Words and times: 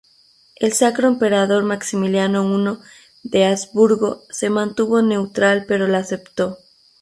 El 0.55 0.73
sacro 0.73 1.07
emperador 1.07 1.61
Maximiliano 1.63 2.43
I 2.73 2.77
de 3.21 3.45
Habsburgo 3.45 4.23
se 4.31 4.49
mantuvo 4.49 5.03
neutral, 5.03 5.65
pero 5.67 5.87
la 5.87 5.99
aceptó. 5.99 6.57